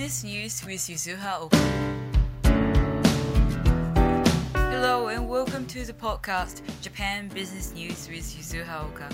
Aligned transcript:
Business 0.00 0.24
News 0.24 0.64
with 0.64 0.80
Yuzuha 0.88 1.40
Oka. 1.42 1.58
Hello 4.54 5.08
and 5.08 5.28
welcome 5.28 5.66
to 5.66 5.84
the 5.84 5.92
podcast 5.92 6.62
Japan 6.80 7.28
Business 7.28 7.74
News 7.74 8.08
with 8.08 8.24
Yuzuha 8.24 8.86
Oka. 8.86 9.10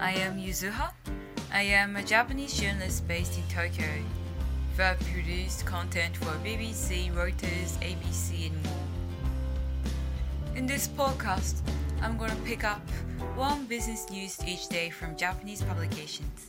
I 0.00 0.12
am 0.12 0.38
Yuzuha. 0.38 0.90
I 1.52 1.60
am 1.64 1.96
a 1.96 2.02
Japanese 2.02 2.58
journalist 2.58 3.06
based 3.06 3.36
in 3.36 3.44
Tokyo 3.54 3.84
have 4.78 4.98
produced 5.00 5.66
content 5.66 6.16
for 6.16 6.32
BBC, 6.42 7.12
Reuters, 7.12 7.76
ABC, 7.82 8.46
and 8.46 8.64
more. 8.64 8.72
In 10.56 10.64
this 10.64 10.88
podcast, 10.88 11.60
I'm 12.00 12.16
going 12.16 12.30
to 12.30 12.42
pick 12.46 12.64
up 12.64 12.80
one 13.36 13.66
business 13.66 14.08
news 14.10 14.38
each 14.46 14.66
day 14.68 14.88
from 14.88 15.14
Japanese 15.14 15.60
publications. 15.60 16.48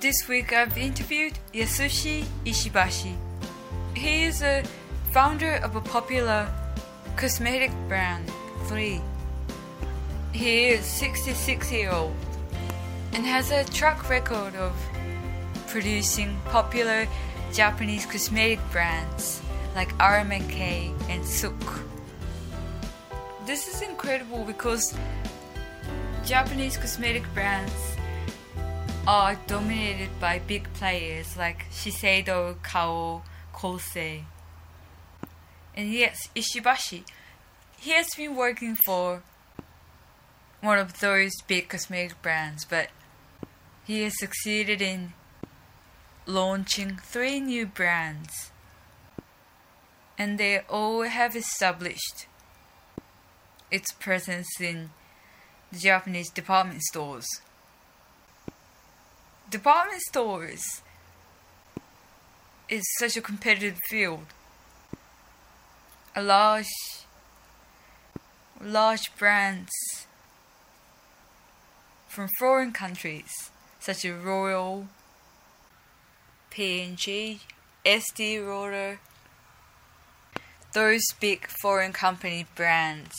This 0.00 0.28
week 0.28 0.52
I've 0.52 0.78
interviewed 0.78 1.40
Yasushi 1.52 2.24
Ishibashi. 2.44 3.16
He 3.96 4.22
is 4.22 4.42
a 4.42 4.62
founder 5.10 5.54
of 5.54 5.74
a 5.74 5.80
popular 5.80 6.46
cosmetic 7.16 7.72
brand, 7.88 8.30
THREE. 8.68 9.02
He 10.30 10.66
is 10.66 10.84
66 10.84 11.72
years 11.72 11.92
old 11.92 12.14
and 13.12 13.26
has 13.26 13.50
a 13.50 13.64
track 13.64 14.08
record 14.08 14.54
of 14.54 14.72
producing 15.66 16.38
popular 16.44 17.08
Japanese 17.52 18.06
cosmetic 18.06 18.60
brands 18.70 19.42
like 19.74 19.92
RMK 19.98 20.94
and 21.10 21.24
SUQQU. 21.24 21.82
This 23.46 23.66
is 23.66 23.82
incredible 23.82 24.44
because 24.44 24.96
Japanese 26.24 26.76
cosmetic 26.76 27.24
brands 27.34 27.97
are 29.08 29.36
dominated 29.46 30.10
by 30.20 30.38
big 30.38 30.70
players 30.74 31.34
like 31.34 31.64
Shiseido, 31.70 32.62
Kao, 32.62 33.22
Kose. 33.54 34.24
And 35.74 35.90
yes, 35.90 36.28
Ishibashi, 36.36 37.04
he 37.78 37.92
has 37.92 38.08
been 38.14 38.36
working 38.36 38.76
for 38.84 39.22
one 40.60 40.78
of 40.78 41.00
those 41.00 41.32
big 41.46 41.70
cosmetic 41.70 42.20
brands, 42.20 42.66
but 42.66 42.90
he 43.86 44.02
has 44.02 44.18
succeeded 44.18 44.82
in 44.82 45.14
launching 46.26 46.98
three 47.02 47.40
new 47.40 47.64
brands. 47.64 48.50
And 50.18 50.36
they 50.36 50.60
all 50.68 51.04
have 51.04 51.34
established 51.34 52.26
its 53.70 53.90
presence 53.90 54.60
in 54.60 54.90
the 55.72 55.78
Japanese 55.78 56.28
department 56.28 56.82
stores 56.82 57.26
department 59.50 60.02
stores 60.02 60.82
is 62.68 62.84
such 62.98 63.16
a 63.16 63.22
competitive 63.22 63.78
field. 63.88 64.26
A 66.14 66.22
large 66.22 66.66
large 68.60 69.16
brands 69.16 69.70
from 72.08 72.28
foreign 72.38 72.72
countries 72.72 73.50
such 73.78 74.04
as 74.04 74.12
L'Oreal, 74.12 74.88
P&G, 76.50 77.40
Estee 77.86 78.40
Lauder, 78.40 78.98
those 80.74 81.02
big 81.20 81.46
foreign 81.62 81.92
company 81.92 82.46
brands 82.56 83.14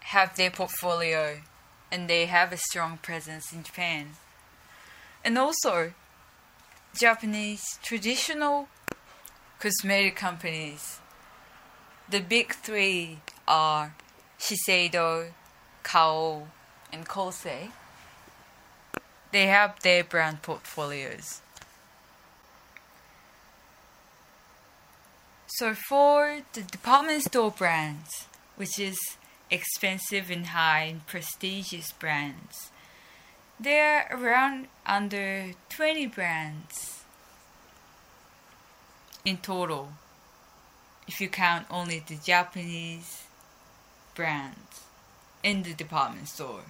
have 0.00 0.36
their 0.36 0.50
portfolio 0.50 1.40
and 1.90 2.08
they 2.08 2.26
have 2.26 2.52
a 2.52 2.56
strong 2.56 2.98
presence 2.98 3.52
in 3.52 3.62
Japan. 3.64 4.10
And 5.24 5.36
also, 5.36 5.92
Japanese 6.94 7.78
traditional 7.82 8.68
cosmetic 9.60 10.16
companies. 10.16 11.00
The 12.08 12.20
big 12.20 12.54
three 12.54 13.18
are 13.46 13.94
Shiseido, 14.38 15.32
Kao, 15.82 16.48
and 16.92 17.06
Kose. 17.06 17.70
They 19.32 19.46
have 19.46 19.80
their 19.82 20.04
brand 20.04 20.42
portfolios. 20.42 21.42
So 25.46 25.74
for 25.74 26.42
the 26.52 26.62
department 26.62 27.24
store 27.24 27.50
brands, 27.50 28.26
which 28.56 28.78
is 28.78 28.98
expensive 29.50 30.30
and 30.30 30.46
high 30.46 30.82
and 30.82 31.06
prestigious 31.06 31.92
brands, 31.92 32.70
there 33.60 34.06
are 34.10 34.16
around 34.16 34.68
under 34.86 35.52
20 35.70 36.06
brands 36.06 37.02
in 39.24 39.36
total, 39.38 39.92
if 41.06 41.20
you 41.20 41.28
count 41.28 41.66
only 41.70 42.02
the 42.06 42.16
Japanese 42.16 43.24
brands 44.14 44.84
in 45.42 45.62
the 45.62 45.74
department 45.74 46.28
store. 46.28 46.62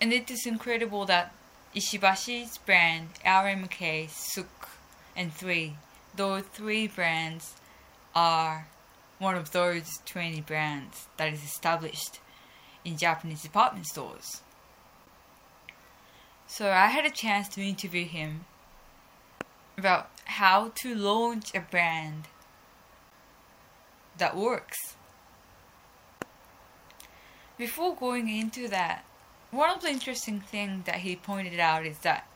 And 0.00 0.12
it 0.12 0.30
is 0.30 0.46
incredible 0.46 1.06
that 1.06 1.32
Ishibashi's 1.74 2.58
brand, 2.58 3.08
RMK, 3.24 4.08
SUQQU, 4.08 4.68
and 5.16 5.32
THREE, 5.32 5.76
those 6.14 6.42
three 6.52 6.86
brands 6.86 7.54
are 8.14 8.68
one 9.18 9.34
of 9.34 9.52
those 9.52 9.88
20 10.04 10.42
brands 10.42 11.06
that 11.16 11.32
is 11.32 11.42
established 11.42 12.18
in 12.86 12.96
Japanese 12.96 13.42
department 13.42 13.86
stores. 13.86 14.42
So 16.46 16.70
I 16.70 16.86
had 16.86 17.04
a 17.04 17.10
chance 17.10 17.48
to 17.48 17.60
interview 17.60 18.06
him 18.06 18.44
about 19.76 20.08
how 20.24 20.72
to 20.82 20.94
launch 20.94 21.52
a 21.54 21.60
brand 21.60 22.28
that 24.18 24.36
works. 24.36 24.76
Before 27.58 27.96
going 27.96 28.28
into 28.28 28.68
that, 28.68 29.04
one 29.50 29.70
of 29.70 29.82
the 29.82 29.88
interesting 29.88 30.40
things 30.40 30.86
that 30.86 30.96
he 30.96 31.16
pointed 31.16 31.58
out 31.58 31.84
is 31.84 31.98
that 31.98 32.28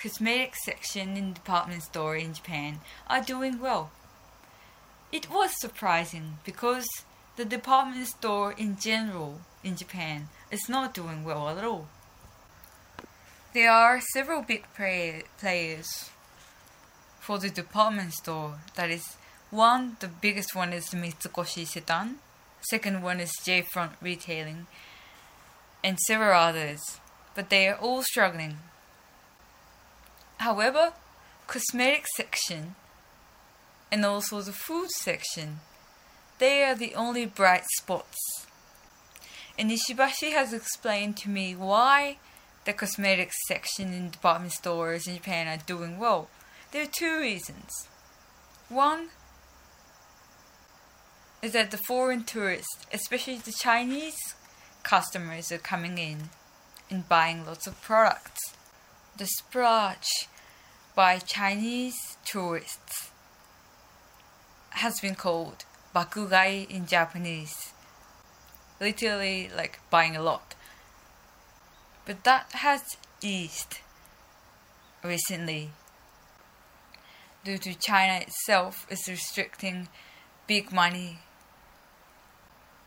cosmetic 0.00 0.54
section 0.54 1.16
in 1.16 1.32
department 1.32 1.82
store 1.82 2.16
in 2.16 2.32
Japan 2.32 2.80
are 3.08 3.22
doing 3.22 3.58
well. 3.58 3.90
It 5.10 5.28
was 5.28 5.50
surprising 5.60 6.38
because 6.44 6.86
the 7.36 7.44
department 7.44 8.06
store 8.06 8.52
in 8.52 8.78
general 8.78 9.40
in 9.62 9.76
Japan 9.76 10.28
is 10.50 10.68
not 10.68 10.94
doing 10.94 11.24
well 11.24 11.48
at 11.48 11.64
all. 11.64 11.88
There 13.52 13.70
are 13.70 14.00
several 14.12 14.42
big 14.42 14.64
play- 14.74 15.24
players 15.38 16.10
for 17.18 17.38
the 17.38 17.50
department 17.50 18.12
store. 18.14 18.60
That 18.76 18.90
is, 18.90 19.16
one, 19.50 19.96
the 20.00 20.08
biggest 20.08 20.54
one 20.54 20.72
is 20.72 20.90
Mitsukoshi 20.90 21.64
Isetan. 21.64 22.16
Second 22.70 23.02
one 23.02 23.20
is 23.20 23.32
J 23.42 23.62
Front 23.62 23.92
Retailing, 24.00 24.66
and 25.82 25.98
several 25.98 26.38
others. 26.38 26.80
But 27.34 27.50
they 27.50 27.68
are 27.68 27.76
all 27.76 28.02
struggling. 28.02 28.58
However, 30.38 30.92
cosmetic 31.46 32.06
section 32.16 32.74
and 33.90 34.04
also 34.04 34.40
the 34.42 34.52
food 34.52 34.90
section, 34.90 35.60
they 36.38 36.62
are 36.64 36.74
the 36.74 36.94
only 36.94 37.26
bright 37.26 37.64
spots 37.78 38.46
and 39.58 39.70
Ishibashi 39.70 40.32
has 40.32 40.52
explained 40.52 41.16
to 41.18 41.28
me 41.28 41.54
why 41.54 42.18
the 42.64 42.72
cosmetics 42.72 43.36
section 43.46 43.92
in 43.92 44.10
department 44.10 44.52
stores 44.52 45.06
in 45.06 45.16
Japan 45.16 45.48
are 45.48 45.62
doing 45.64 45.98
well. 45.98 46.28
There 46.72 46.82
are 46.82 46.90
two 46.90 47.18
reasons. 47.18 47.88
One 48.68 49.08
is 51.42 51.52
that 51.52 51.70
the 51.70 51.78
foreign 51.78 52.24
tourists, 52.24 52.86
especially 52.92 53.38
the 53.38 53.52
Chinese 53.52 54.34
customers, 54.82 55.50
are 55.50 55.58
coming 55.58 55.98
in 55.98 56.30
and 56.90 57.08
buying 57.08 57.46
lots 57.46 57.66
of 57.66 57.80
products. 57.82 58.54
The 59.16 59.26
splurge 59.26 60.28
by 60.94 61.18
Chinese 61.18 62.16
tourists 62.24 63.10
has 64.70 65.00
been 65.00 65.14
called 65.14 65.64
bakugai 65.94 66.70
in 66.70 66.86
Japanese 66.86 67.72
literally 68.80 69.50
like 69.54 69.78
buying 69.90 70.16
a 70.16 70.22
lot. 70.22 70.54
But 72.06 72.24
that 72.24 72.52
has 72.52 72.82
eased 73.22 73.78
recently 75.04 75.70
due 77.44 77.58
to 77.58 77.74
China 77.74 78.20
itself 78.20 78.86
is 78.90 79.06
restricting 79.08 79.88
big 80.46 80.72
money 80.72 81.18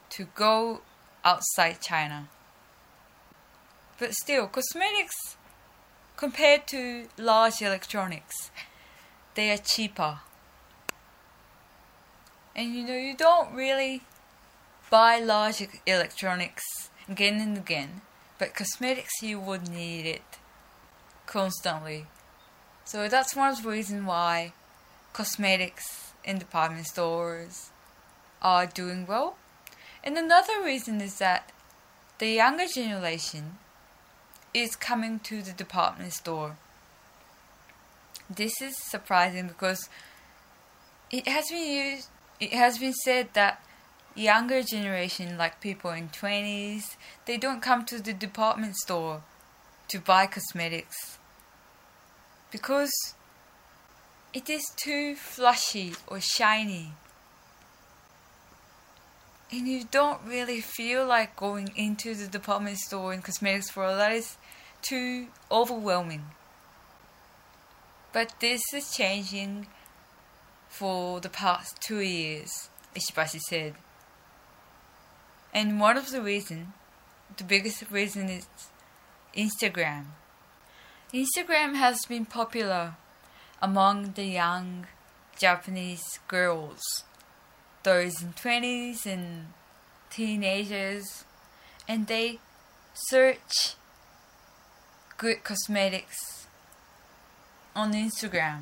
to 0.09 0.25
go 0.35 0.81
outside 1.23 1.81
China. 1.81 2.27
But 3.97 4.13
still, 4.13 4.47
cosmetics 4.47 5.37
compared 6.17 6.67
to 6.67 7.07
large 7.17 7.61
electronics, 7.61 8.51
they 9.35 9.51
are 9.51 9.57
cheaper. 9.57 10.19
And 12.55 12.75
you 12.75 12.85
know, 12.85 12.95
you 12.97 13.15
don't 13.15 13.53
really 13.53 14.03
buy 14.93 15.17
large 15.17 15.67
electronics 15.87 16.91
again 17.09 17.41
and 17.41 17.57
again 17.57 18.01
but 18.37 18.53
cosmetics 18.53 19.23
you 19.23 19.39
would 19.39 19.67
need 19.67 20.05
it 20.05 20.37
constantly. 21.25 22.05
So 22.85 23.07
that's 23.07 23.35
one 23.35 23.49
of 23.49 23.63
the 23.63 23.69
reasons 23.69 24.05
why 24.05 24.53
cosmetics 25.13 26.11
in 26.23 26.37
department 26.37 26.85
stores 26.85 27.71
are 28.39 28.67
doing 28.67 29.07
well. 29.07 29.37
And 30.03 30.15
another 30.15 30.63
reason 30.63 31.01
is 31.01 31.17
that 31.17 31.51
the 32.19 32.27
younger 32.27 32.67
generation 32.67 33.57
is 34.53 34.75
coming 34.75 35.19
to 35.21 35.41
the 35.41 35.53
department 35.53 36.13
store. 36.13 36.57
This 38.29 38.61
is 38.61 38.77
surprising 38.77 39.47
because 39.47 39.89
it 41.09 41.27
has 41.27 41.49
been 41.49 41.71
used 41.71 42.09
it 42.39 42.51
has 42.51 42.77
been 42.77 42.93
said 42.93 43.29
that 43.33 43.63
younger 44.15 44.61
generation 44.61 45.37
like 45.37 45.59
people 45.59 45.91
in 45.91 46.09
20s 46.09 46.95
they 47.25 47.37
don't 47.37 47.61
come 47.61 47.85
to 47.85 48.01
the 48.01 48.13
department 48.13 48.75
store 48.75 49.23
to 49.89 49.99
buy 49.99 50.25
cosmetics. 50.25 51.17
Because 52.51 52.91
it 54.33 54.49
is 54.49 54.63
too 54.75 55.15
flashy 55.15 55.93
or 56.07 56.19
shiny. 56.19 56.93
And 59.51 59.67
you 59.67 59.83
don't 59.89 60.21
really 60.25 60.61
feel 60.61 61.05
like 61.05 61.35
going 61.35 61.71
into 61.75 62.15
the 62.15 62.27
department 62.27 62.77
store 62.77 63.13
in 63.13 63.21
cosmetics 63.21 63.69
for 63.69 63.95
that 63.95 64.11
is 64.11 64.37
too 64.81 65.27
overwhelming. 65.51 66.25
But 68.11 68.33
this 68.39 68.61
is 68.73 68.91
changing 68.91 69.67
for 70.69 71.19
the 71.19 71.29
past 71.29 71.79
two 71.81 71.99
years 71.99 72.69
Ishibashi 72.95 73.39
said 73.49 73.75
and 75.53 75.79
one 75.79 75.97
of 75.97 76.11
the 76.11 76.21
reason 76.21 76.73
the 77.37 77.43
biggest 77.43 77.83
reason 77.91 78.29
is 78.29 78.47
Instagram 79.35 80.05
Instagram 81.13 81.75
has 81.75 82.05
been 82.05 82.25
popular 82.25 82.95
among 83.61 84.13
the 84.13 84.25
young 84.25 84.87
Japanese 85.37 86.19
girls, 86.27 86.81
those 87.83 88.19
in 88.19 88.33
20s 88.33 89.05
and 89.05 89.47
teenagers, 90.09 91.23
and 91.87 92.07
they 92.07 92.39
search 92.93 93.75
good 95.19 95.43
cosmetics 95.43 96.47
on 97.75 97.93
Instagram. 97.93 98.61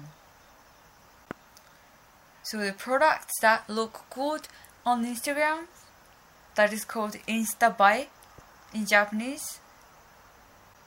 So 2.43 2.57
the 2.57 2.73
products 2.73 3.39
that 3.41 3.69
look 3.69 4.01
good 4.13 4.49
on 4.85 5.05
Instagram, 5.05 5.67
that 6.55 6.73
is 6.73 6.85
called 6.85 7.17
Instabae 7.27 8.07
in 8.73 8.85
Japanese, 8.85 9.59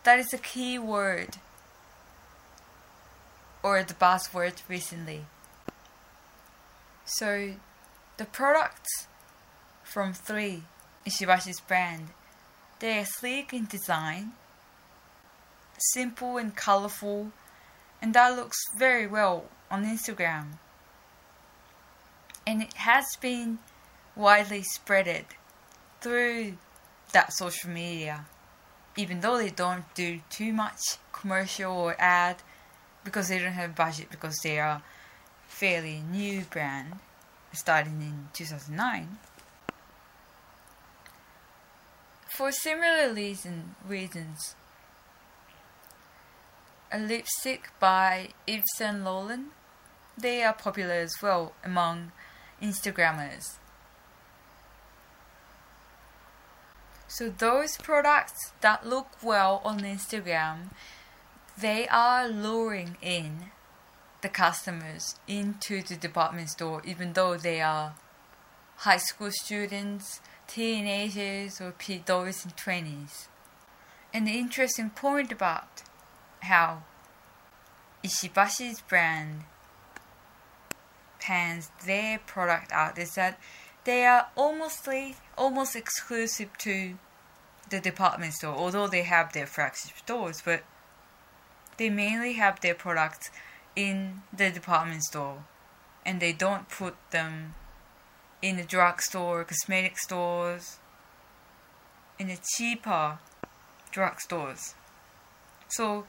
that 0.04 0.18
is 0.18 0.32
a 0.32 0.38
key 0.38 0.78
word 0.78 1.38
or 3.62 3.82
the 3.82 3.94
buzzword 3.94 4.60
recently. 4.68 5.24
So, 7.06 7.54
the 8.18 8.26
products 8.26 9.06
from 9.82 10.12
three 10.12 10.64
Ishibashi's 11.06 11.60
brand, 11.60 12.08
they 12.78 12.98
are 12.98 13.04
sleek 13.04 13.52
in 13.52 13.66
design, 13.66 14.32
simple 15.78 16.36
and 16.36 16.54
colorful, 16.54 17.32
and 18.00 18.14
that 18.14 18.36
looks 18.36 18.58
very 18.76 19.06
well 19.06 19.44
on 19.70 19.84
Instagram. 19.84 20.58
And 22.46 22.62
it 22.62 22.74
has 22.74 23.04
been 23.20 23.58
widely 24.14 24.62
spreaded 24.62 25.24
through 26.04 26.52
that 27.12 27.32
social 27.32 27.70
media, 27.70 28.26
even 28.94 29.20
though 29.20 29.38
they 29.38 29.48
don't 29.48 29.92
do 29.94 30.20
too 30.28 30.52
much 30.52 30.78
commercial 31.12 31.72
or 31.72 31.96
ad 31.98 32.36
because 33.04 33.28
they 33.28 33.38
don't 33.38 33.52
have 33.52 33.74
budget 33.74 34.10
because 34.10 34.36
they 34.42 34.58
are 34.60 34.82
fairly 35.48 36.02
new 36.10 36.42
brand 36.42 36.96
starting 37.52 38.02
in 38.02 38.28
2009 38.32 39.16
for 42.28 42.50
similar 42.50 43.12
reason, 43.14 43.76
reasons 43.86 44.56
a 46.92 46.98
lipstick 46.98 47.70
by 47.78 48.28
Yves 48.46 48.64
Saint 48.76 49.04
Laurent 49.04 49.52
they 50.18 50.42
are 50.42 50.52
popular 50.52 50.94
as 50.94 51.14
well 51.22 51.54
among 51.64 52.12
Instagrammers. 52.62 53.56
So 57.14 57.28
those 57.28 57.76
products 57.76 58.50
that 58.60 58.84
look 58.84 59.06
well 59.22 59.62
on 59.64 59.82
Instagram 59.82 60.70
they 61.56 61.86
are 61.86 62.26
luring 62.26 62.96
in 63.00 63.52
the 64.20 64.28
customers 64.28 65.14
into 65.28 65.80
the 65.80 65.94
department 65.94 66.50
store 66.50 66.82
even 66.84 67.12
though 67.12 67.36
they 67.36 67.60
are 67.60 67.94
high 68.78 68.96
school 68.96 69.30
students, 69.30 70.20
teenagers, 70.48 71.60
or 71.60 71.72
those 72.06 72.44
in 72.44 72.50
20s. 72.50 73.28
And 74.12 74.26
the 74.26 74.36
interesting 74.36 74.90
point 74.90 75.30
about 75.30 75.82
how 76.40 76.82
Ishibashi's 78.02 78.80
brand 78.80 79.44
pans 81.20 81.70
their 81.86 82.18
product 82.18 82.72
out 82.72 82.98
is 82.98 83.14
that 83.14 83.38
they 83.84 84.06
are 84.06 84.28
almostly 84.36 85.16
almost 85.36 85.76
exclusive 85.76 86.56
to 86.58 86.94
the 87.70 87.80
department 87.80 88.34
store, 88.34 88.54
although 88.54 88.86
they 88.86 89.02
have 89.02 89.32
their 89.32 89.46
flagship 89.46 89.96
stores, 89.98 90.42
but 90.44 90.62
they 91.76 91.90
mainly 91.90 92.34
have 92.34 92.60
their 92.60 92.74
products 92.74 93.30
in 93.76 94.22
the 94.32 94.50
department 94.50 95.02
store 95.02 95.44
and 96.06 96.20
they 96.20 96.32
don't 96.32 96.68
put 96.68 96.94
them 97.10 97.54
in 98.42 98.56
the 98.56 98.62
drugstore, 98.62 99.44
cosmetic 99.44 99.98
stores, 99.98 100.78
in 102.18 102.28
the 102.28 102.38
cheaper 102.56 103.18
drugstores. 103.92 104.74
So 105.68 106.04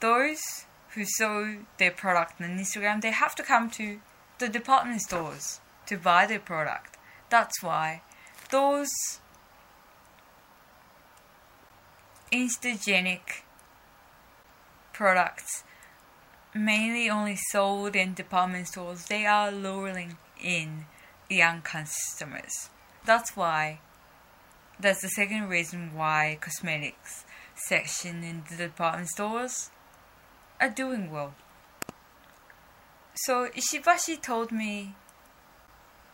those 0.00 0.66
who 0.90 1.04
sell 1.04 1.56
their 1.78 1.90
product 1.90 2.40
on 2.40 2.58
Instagram, 2.58 3.00
they 3.00 3.10
have 3.10 3.34
to 3.36 3.42
come 3.42 3.70
to 3.70 4.00
the 4.38 4.48
department 4.48 5.00
stores 5.00 5.60
to 5.86 5.96
buy 5.96 6.26
their 6.26 6.40
product. 6.40 6.96
That's 7.30 7.62
why 7.62 8.02
those 8.50 8.90
instagenic 12.32 13.42
products 14.92 15.64
mainly 16.54 17.10
only 17.10 17.36
sold 17.50 17.96
in 17.96 18.14
department 18.14 18.68
stores, 18.68 19.06
they 19.06 19.26
are 19.26 19.50
luring 19.50 20.16
in 20.40 20.86
young 21.28 21.62
customers. 21.62 22.70
That's 23.04 23.36
why 23.36 23.80
that's 24.78 25.02
the 25.02 25.08
second 25.08 25.48
reason 25.48 25.94
why 25.94 26.38
cosmetics 26.40 27.24
section 27.54 28.24
in 28.24 28.44
the 28.50 28.56
department 28.56 29.08
stores 29.08 29.70
are 30.60 30.70
doing 30.70 31.10
well. 31.10 31.34
So 33.14 33.48
Ishibashi 33.48 34.20
told 34.20 34.50
me 34.50 34.94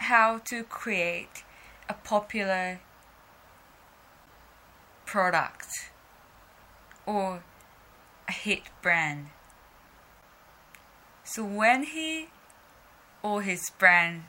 how 0.00 0.38
to 0.38 0.64
create 0.64 1.44
a 1.86 1.92
popular 1.92 2.80
product 5.04 5.68
or 7.04 7.42
a 8.26 8.32
hit 8.32 8.62
brand. 8.80 9.26
So 11.22 11.44
when 11.44 11.82
he 11.82 12.28
or 13.22 13.42
his 13.42 13.60
brand 13.78 14.24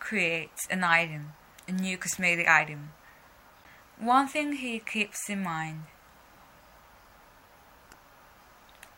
creates 0.00 0.66
an 0.70 0.82
item, 0.82 1.32
a 1.68 1.72
new 1.72 1.98
cosmetic 1.98 2.48
item, 2.48 2.92
one 3.98 4.26
thing 4.26 4.54
he 4.54 4.78
keeps 4.78 5.28
in 5.28 5.42
mind 5.42 5.82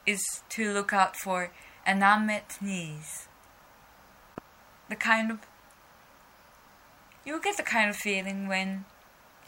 is 0.06 0.22
to 0.50 0.72
look 0.72 0.92
out 0.92 1.16
for 1.16 1.50
an 1.84 2.04
unmet 2.04 2.58
needs. 2.60 3.26
The 4.88 4.94
kind 4.94 5.32
of 5.32 5.40
you 7.26 7.40
get 7.42 7.56
the 7.58 7.62
kind 7.62 7.90
of 7.90 7.96
feeling 7.96 8.48
when 8.48 8.86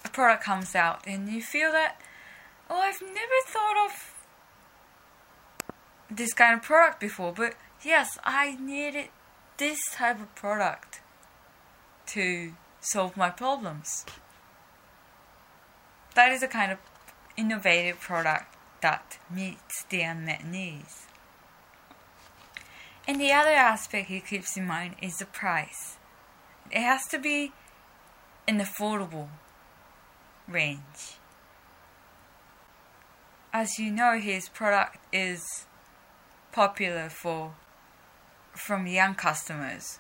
a 0.05 0.09
product 0.09 0.45
comes 0.45 0.75
out 0.75 1.07
and 1.07 1.29
you 1.29 1.41
feel 1.41 1.73
that 1.73 2.01
oh 2.69 2.77
I've 2.77 3.01
never 3.01 3.39
thought 3.47 3.87
of 3.87 4.15
this 6.11 6.33
kind 6.33 6.55
of 6.55 6.63
product 6.63 7.01
before, 7.01 7.33
but 7.33 7.55
yes, 7.85 8.19
I 8.25 8.57
needed 8.57 9.09
this 9.59 9.79
type 9.93 10.21
of 10.21 10.35
product 10.35 11.01
to 12.07 12.55
solve 12.81 13.17
my 13.17 13.31
problems. 13.31 14.07
That 16.15 16.33
is 16.33 16.43
a 16.43 16.49
kind 16.49 16.73
of 16.73 16.79
innovative 17.37 18.01
product 18.01 18.57
that 18.81 19.19
meets 19.31 19.85
the 19.91 20.03
unmet 20.03 20.47
needs. 20.47 21.07
And 23.07 23.21
the 23.21 23.33
other 23.33 23.51
aspect 23.51 24.09
he 24.09 24.21
keeps 24.21 24.57
in 24.57 24.67
mind 24.67 24.97
is 25.03 25.19
the 25.19 25.27
price. 25.27 25.97
It 26.71 26.81
has 26.81 27.07
to 27.09 27.19
be 27.19 27.53
an 28.49 28.59
affordable 28.61 29.29
range. 30.49 31.19
as 33.53 33.79
you 33.79 33.91
know, 33.91 34.19
his 34.19 34.49
product 34.49 34.99
is 35.13 35.67
popular 36.53 37.09
for 37.09 37.55
from 38.53 38.87
young 38.87 39.15
customers. 39.15 39.99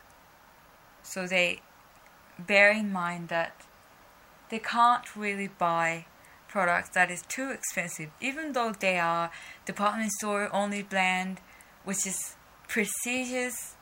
So 1.03 1.27
they 1.27 1.63
bear 2.39 2.71
in 2.71 2.93
mind 2.93 3.29
that 3.29 3.53
they 4.51 4.59
can't 4.59 5.17
really 5.17 5.49
buy 5.49 6.07
products 6.49 6.91
that 6.91 7.11
is 7.11 7.23
too 7.23 7.51
expensive, 7.51 8.11
even 8.21 8.53
though 8.53 8.73
they 8.73 8.99
are 8.99 9.31
department 9.67 10.13
store 10.13 10.49
only 10.55 10.83
brand, 10.83 11.41
which 11.85 12.07
is 12.07 12.37
prestigious. 12.69 13.75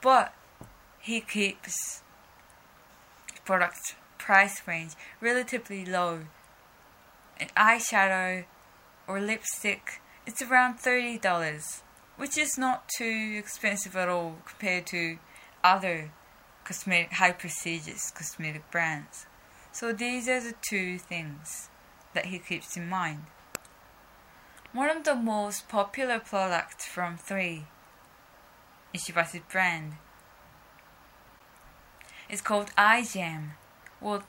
But 0.00 0.34
he 1.00 1.20
keeps 1.20 2.02
product 3.44 3.96
price 4.18 4.62
range 4.66 4.92
relatively 5.20 5.84
low. 5.84 6.20
An 7.38 7.48
eyeshadow 7.56 8.44
or 9.06 9.20
lipstick, 9.20 10.00
it's 10.26 10.40
around 10.42 10.78
thirty 10.78 11.18
dollars, 11.18 11.82
which 12.16 12.38
is 12.38 12.56
not 12.56 12.88
too 12.96 13.36
expensive 13.38 13.96
at 13.96 14.08
all 14.08 14.36
compared 14.46 14.86
to 14.86 15.18
other 15.62 16.12
cosmetic 16.64 17.12
high 17.12 17.32
prestigious 17.32 18.10
cosmetic 18.10 18.70
brands. 18.70 19.26
So 19.72 19.92
these 19.92 20.28
are 20.28 20.40
the 20.40 20.54
two 20.68 20.98
things 20.98 21.68
that 22.14 22.26
he 22.26 22.38
keeps 22.38 22.76
in 22.76 22.88
mind. 22.88 23.24
One 24.72 24.88
of 24.88 25.04
the 25.04 25.14
most 25.14 25.68
popular 25.68 26.18
products 26.18 26.86
from 26.86 27.16
THREE 27.16 27.66
Ishibashi's 28.94 29.42
brand 29.50 29.94
is 32.28 32.40
called 32.40 32.70
Eye 32.76 33.04
Jam. 33.04 33.52
Well, 34.00 34.24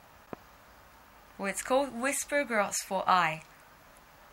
well, 1.37 1.49
it's 1.49 1.61
called 1.61 1.99
Whisper 1.99 2.43
Gloss 2.43 2.77
for 2.87 3.07
Eye. 3.07 3.43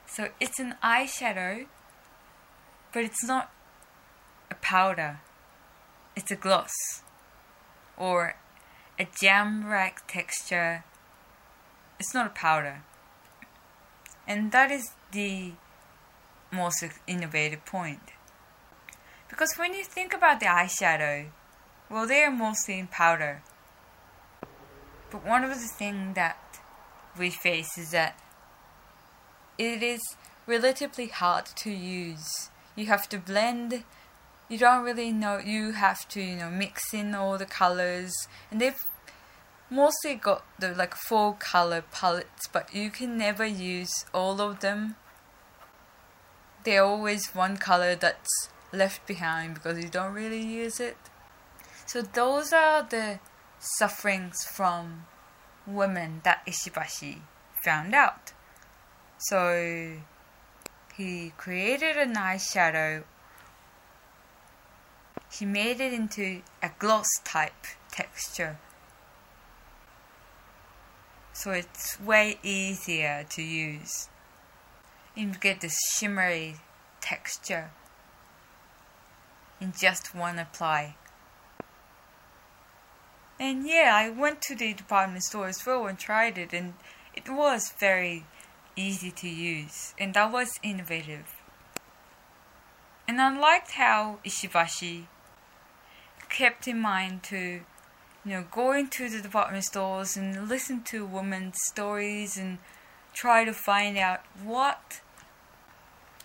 So 0.07 0.28
it's 0.40 0.59
an 0.59 0.75
eyeshadow, 0.83 1.66
but 2.92 3.04
it's 3.04 3.25
not 3.25 3.50
a 4.50 4.54
powder. 4.54 5.21
It's 6.14 6.31
a 6.31 6.37
gloss 6.37 6.73
or 7.97 8.37
a 8.99 9.07
jam-like 9.21 10.07
texture 10.07 10.85
it's 12.02 12.14
not 12.14 12.26
a 12.26 12.31
powder. 12.31 12.83
And 14.26 14.50
that 14.50 14.73
is 14.73 14.90
the 15.12 15.52
most 16.50 16.85
innovative 17.07 17.64
point. 17.64 18.11
Because 19.28 19.54
when 19.57 19.73
you 19.73 19.85
think 19.85 20.12
about 20.12 20.40
the 20.40 20.47
eyeshadow, 20.47 21.28
well, 21.88 22.09
they 22.09 22.25
are 22.25 22.31
mostly 22.33 22.81
in 22.81 22.88
powder. 22.88 23.42
But 25.12 25.26
one 25.26 25.45
of 25.45 25.50
the 25.50 25.69
things 25.69 26.14
that 26.14 26.38
we 27.19 27.28
face 27.28 27.76
is 27.76 27.90
that 27.90 28.19
it 29.59 29.83
is 29.83 30.00
relatively 30.47 31.09
hard 31.09 31.45
to 31.57 31.71
use. 31.71 32.49
You 32.75 32.87
have 32.87 33.11
to 33.11 33.19
blend. 33.19 33.85
You 34.49 34.57
don't 34.57 34.83
really 34.83 35.12
know. 35.12 35.37
You 35.37 35.73
have 35.73 36.09
to, 36.09 36.23
you 36.23 36.37
know, 36.37 36.50
mix 36.50 36.95
in 36.95 37.14
all 37.14 37.37
the 37.37 37.45
colors, 37.45 38.12
and 38.50 38.59
they've 38.59 38.87
mostly 39.69 40.14
got 40.14 40.45
the 40.59 40.75
like 40.75 40.95
four 40.95 41.35
color 41.35 41.85
palettes, 41.92 42.49
but 42.50 42.75
you 42.75 42.88
can 42.90 43.19
never 43.19 43.45
use 43.45 44.07
all 44.14 44.40
of 44.40 44.61
them. 44.61 44.97
There's 46.64 46.81
always 46.81 47.35
one 47.35 47.59
color 47.59 47.95
that's 47.97 48.49
left 48.73 49.07
behind 49.07 49.54
because 49.54 49.78
you 49.78 49.90
don't 49.90 50.14
really 50.14 50.40
use 50.42 50.81
it. 50.81 50.97
So 51.85 52.00
those 52.00 52.52
are 52.52 52.83
the 52.83 53.19
sufferings 53.78 54.45
from 54.45 55.07
women 55.66 56.21
that 56.25 56.45
Ishibashi 56.47 57.21
found 57.64 57.95
out. 57.95 58.33
So 59.19 59.99
he 60.97 61.33
created 61.38 61.97
an 61.97 62.14
eyeshadow. 62.14 63.04
He 65.33 65.47
made 65.47 65.81
it 65.81 65.92
into 65.92 66.42
a 66.62 66.71
gloss 66.78 67.09
type 67.25 67.66
texture 67.90 68.59
so 71.33 71.50
it's 71.50 71.99
way 72.00 72.38
easier 72.42 73.25
to 73.31 73.42
use. 73.42 74.09
You 75.16 75.33
get 75.40 75.61
this 75.61 75.76
shimmery 75.95 76.57
texture 77.00 77.71
in 79.61 79.73
just 79.78 80.14
one 80.14 80.38
apply. 80.38 80.97
And 83.42 83.66
yeah, 83.66 83.92
I 83.96 84.08
went 84.08 84.40
to 84.42 84.54
the 84.54 84.72
department 84.72 85.25
store 85.25 85.49
as 85.49 85.66
well 85.66 85.88
and 85.88 85.99
tried 85.99 86.38
it, 86.38 86.52
and 86.52 86.75
it 87.12 87.28
was 87.28 87.72
very 87.76 88.25
easy 88.76 89.11
to 89.11 89.28
use, 89.28 89.94
and 89.99 90.14
that 90.14 90.30
was 90.30 90.61
innovative. 90.62 91.26
And 93.08 93.20
I 93.20 93.37
liked 93.37 93.72
how 93.72 94.20
Ishibashi 94.25 95.06
kept 96.28 96.68
in 96.68 96.78
mind 96.78 97.25
to 97.25 97.62
you 98.25 98.30
know, 98.30 98.44
going 98.49 98.87
to 98.90 99.08
the 99.08 99.20
department 99.20 99.64
stores 99.64 100.16
and 100.16 100.49
listen 100.49 100.84
to 100.84 101.04
women's 101.04 101.58
stories 101.64 102.37
and 102.37 102.58
try 103.12 103.44
to 103.44 103.52
find 103.52 103.99
out 103.99 104.20
what 104.40 105.00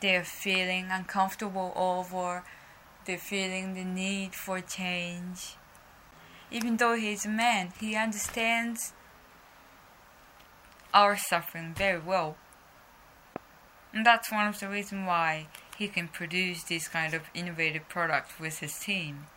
they're 0.01 0.24
feeling 0.24 0.89
uncomfortable 0.91 1.74
over, 1.75 2.43
they're 3.05 3.17
feeling 3.17 3.74
the 3.74 3.83
need 3.83 4.36
for 4.36 4.62
change. 4.62 5.55
Even 6.51 6.77
though 6.77 6.96
he's 6.96 7.25
a 7.25 7.30
man, 7.30 7.74
he 7.80 7.96
understands 7.96 8.94
our 10.94 11.18
suffering 11.18 11.74
very 11.74 12.00
well. 12.00 12.38
And 13.94 14.06
that's 14.06 14.32
one 14.32 14.48
of 14.48 14.60
the 14.60 14.70
reasons 14.70 15.08
why 15.08 15.48
he 15.77 15.88
can 15.88 16.08
produce 16.08 16.63
this 16.63 16.88
kind 16.88 17.13
of 17.13 17.24
innovative 17.34 17.88
product 17.89 18.39
with 18.39 18.60
his 18.60 18.77
team. 18.80 19.27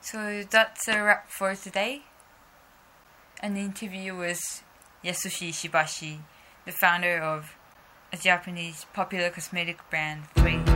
So 0.00 0.44
that's 0.48 0.88
a 0.88 1.02
wrap 1.02 1.30
for 1.30 1.54
today. 1.54 2.02
An 3.42 3.56
interview 3.56 4.16
with 4.16 4.40
Yasushi 5.04 5.50
Ishibashi, 5.50 6.18
the 6.66 6.72
founder 6.72 7.18
of 7.18 7.56
a 8.12 8.16
Japanese 8.16 8.86
popular 8.92 9.30
cosmetic 9.30 9.78
brand 9.90 10.24
THREE. 10.34 10.69